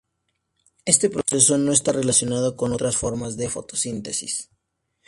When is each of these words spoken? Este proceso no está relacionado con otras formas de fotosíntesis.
Este 0.83 1.11
proceso 1.11 1.59
no 1.59 1.71
está 1.71 1.91
relacionado 1.91 2.55
con 2.57 2.73
otras 2.73 2.97
formas 2.97 3.37
de 3.37 3.49
fotosíntesis. 3.49 4.49